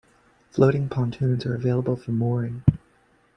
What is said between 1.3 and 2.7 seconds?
are available for mooring.